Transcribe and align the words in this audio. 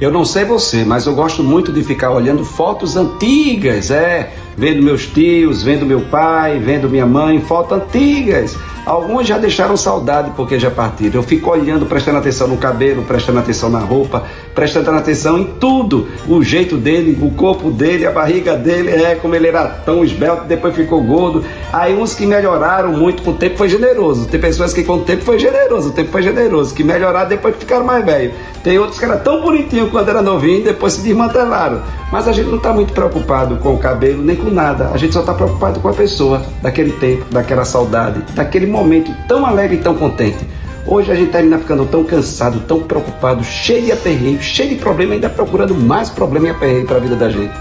eu 0.00 0.10
não 0.10 0.24
sei 0.24 0.46
você, 0.46 0.82
mas 0.82 1.04
eu 1.04 1.14
gosto 1.14 1.44
muito 1.44 1.70
de 1.70 1.84
ficar 1.84 2.10
olhando 2.10 2.42
fotos 2.42 2.96
antigas, 2.96 3.90
é. 3.90 4.32
Vendo 4.56 4.82
meus 4.82 5.06
tios, 5.06 5.62
vendo 5.62 5.84
meu 5.84 6.00
pai, 6.00 6.58
vendo 6.58 6.88
minha 6.88 7.04
mãe, 7.04 7.40
fotos 7.40 7.78
antigas. 7.78 8.56
Alguns 8.84 9.26
já 9.26 9.36
deixaram 9.36 9.76
saudade 9.76 10.32
porque 10.34 10.58
já 10.58 10.70
partiram. 10.70 11.16
Eu 11.16 11.22
fico 11.22 11.50
olhando, 11.50 11.86
prestando 11.86 12.18
atenção 12.18 12.48
no 12.48 12.56
cabelo, 12.56 13.02
prestando 13.02 13.38
atenção 13.38 13.68
na 13.68 13.78
roupa, 13.78 14.24
prestando 14.54 14.90
atenção 14.90 15.38
em 15.38 15.44
tudo. 15.44 16.08
O 16.26 16.42
jeito 16.42 16.76
dele, 16.76 17.18
o 17.22 17.30
corpo 17.30 17.70
dele, 17.70 18.06
a 18.06 18.10
barriga 18.10 18.56
dele, 18.56 18.90
é 18.90 19.14
como 19.14 19.34
ele 19.34 19.48
era 19.48 19.66
tão 19.66 20.02
esbelto, 20.02 20.44
depois 20.44 20.74
ficou 20.74 21.02
gordo. 21.02 21.44
Aí 21.72 21.94
uns 21.94 22.14
que 22.14 22.26
melhoraram 22.26 22.92
muito 22.92 23.22
com 23.22 23.30
o 23.32 23.34
tempo 23.34 23.58
foi 23.58 23.68
generoso. 23.68 24.26
Tem 24.26 24.40
pessoas 24.40 24.72
que 24.72 24.82
com 24.82 24.94
o 24.94 25.00
tempo 25.00 25.22
foi 25.24 25.38
generoso, 25.38 25.90
o 25.90 25.92
tempo 25.92 26.10
foi 26.10 26.22
generoso, 26.22 26.74
que 26.74 26.82
melhoraram 26.82 27.28
depois 27.28 27.54
ficaram 27.56 27.84
mais 27.84 28.04
velhos. 28.04 28.34
Tem 28.64 28.78
outros 28.78 28.98
que 28.98 29.04
eram 29.04 29.18
tão 29.20 29.40
bonitinhos 29.40 29.89
quando 29.90 30.08
era 30.08 30.22
novinho, 30.22 30.64
depois 30.64 30.94
se 30.94 31.02
desmantelaram. 31.02 31.82
Mas 32.10 32.26
a 32.26 32.32
gente 32.32 32.48
não 32.48 32.56
está 32.56 32.72
muito 32.72 32.92
preocupado 32.92 33.56
com 33.56 33.74
o 33.74 33.78
cabelo 33.78 34.22
nem 34.22 34.36
com 34.36 34.50
nada. 34.50 34.90
A 34.92 34.96
gente 34.96 35.12
só 35.12 35.20
está 35.20 35.34
preocupado 35.34 35.80
com 35.80 35.88
a 35.88 35.92
pessoa, 35.92 36.42
daquele 36.62 36.92
tempo, 36.92 37.24
daquela 37.30 37.64
saudade, 37.64 38.22
daquele 38.34 38.66
momento 38.66 39.14
tão 39.28 39.44
alegre 39.44 39.76
e 39.76 39.80
tão 39.80 39.94
contente. 39.94 40.38
Hoje 40.86 41.12
a 41.12 41.14
gente 41.14 41.30
termina 41.30 41.58
ficando 41.58 41.84
tão 41.84 42.02
cansado, 42.04 42.60
tão 42.66 42.80
preocupado, 42.80 43.44
cheio 43.44 43.84
de 43.84 43.92
aperreio, 43.92 44.40
cheio 44.40 44.70
de 44.70 44.76
problema, 44.76 45.14
ainda 45.14 45.28
procurando 45.28 45.74
mais 45.74 46.08
problema 46.08 46.46
e 46.46 46.50
aperreio 46.50 46.86
para 46.86 46.96
a 46.96 47.00
vida 47.00 47.16
da 47.16 47.28
gente. 47.28 47.52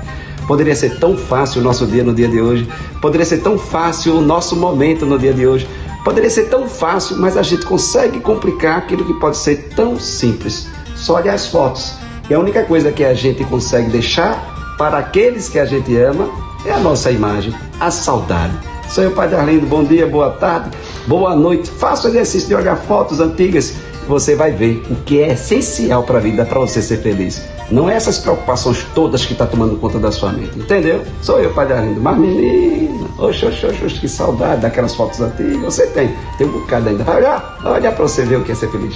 Poderia 0.47 0.75
ser 0.75 0.97
tão 0.99 1.15
fácil 1.15 1.61
o 1.61 1.63
nosso 1.63 1.85
dia 1.85 2.03
no 2.03 2.13
dia 2.13 2.27
de 2.27 2.41
hoje, 2.41 2.67
poderia 3.01 3.25
ser 3.25 3.41
tão 3.41 3.57
fácil 3.59 4.15
o 4.15 4.21
nosso 4.21 4.55
momento 4.55 5.05
no 5.05 5.19
dia 5.19 5.33
de 5.33 5.45
hoje, 5.45 5.67
poderia 6.03 6.29
ser 6.29 6.49
tão 6.49 6.67
fácil, 6.67 7.17
mas 7.17 7.37
a 7.37 7.43
gente 7.43 7.65
consegue 7.65 8.19
complicar 8.19 8.79
aquilo 8.79 9.05
que 9.05 9.13
pode 9.15 9.37
ser 9.37 9.69
tão 9.75 9.99
simples. 9.99 10.67
Só 10.95 11.15
olhar 11.15 11.33
as 11.33 11.47
fotos. 11.47 11.93
E 12.29 12.33
a 12.33 12.39
única 12.39 12.63
coisa 12.63 12.91
que 12.91 13.03
a 13.03 13.13
gente 13.13 13.43
consegue 13.45 13.89
deixar 13.89 14.75
para 14.77 14.99
aqueles 14.99 15.49
que 15.49 15.57
a 15.57 15.65
gente 15.65 15.95
ama 15.97 16.29
é 16.63 16.71
a 16.71 16.79
nossa 16.79 17.09
imagem, 17.09 17.53
a 17.79 17.89
saudade. 17.89 18.53
Sou 18.87 19.03
eu, 19.03 19.11
Padre 19.11 19.35
Arlindo. 19.35 19.65
Bom 19.65 19.83
dia, 19.83 20.05
boa 20.05 20.29
tarde, 20.31 20.69
boa 21.07 21.35
noite. 21.35 21.69
Faça 21.71 22.07
o 22.07 22.11
exercício 22.11 22.47
de 22.47 22.53
olhar 22.53 22.75
fotos 22.75 23.19
antigas. 23.19 23.73
Você 24.07 24.35
vai 24.35 24.51
ver 24.51 24.83
o 24.91 24.95
que 24.97 25.21
é 25.21 25.33
essencial 25.33 26.03
para 26.03 26.17
a 26.17 26.21
vida, 26.21 26.45
para 26.45 26.59
você 26.59 26.81
ser 26.81 26.97
feliz. 26.97 27.41
Não 27.71 27.89
é 27.89 27.95
essas 27.95 28.19
preocupações 28.19 28.85
todas 28.93 29.25
que 29.25 29.33
está 29.33 29.45
tomando 29.45 29.75
conta 29.77 29.99
da 29.99 30.11
sua 30.11 30.31
mente, 30.31 30.57
entendeu? 30.57 31.03
Sou 31.21 31.39
eu, 31.39 31.51
Padre 31.53 31.73
Arlindo. 31.73 32.01
Mas 32.01 32.17
menina, 32.17 33.07
oxe, 33.17 33.45
oxe, 33.45 33.65
oxe, 33.65 33.99
que 33.99 34.07
saudade 34.07 34.61
daquelas 34.61 34.93
fotos 34.93 35.19
antigas. 35.19 35.61
Você 35.61 35.87
tem, 35.87 36.15
tem 36.37 36.47
um 36.47 36.51
bocado 36.51 36.89
ainda. 36.89 37.03
Vai 37.03 37.17
olhar, 37.17 37.59
olha 37.63 37.91
para 37.91 38.07
você 38.07 38.23
ver 38.23 38.37
o 38.37 38.43
que 38.43 38.51
é 38.51 38.55
ser 38.55 38.69
feliz. 38.71 38.95